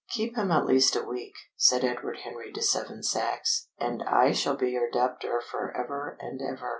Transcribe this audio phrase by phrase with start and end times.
[0.09, 4.55] "Keep him at least a week," said Edward Henry to Seven Sachs, "and I shall
[4.57, 6.69] be your debtor for ever and ever."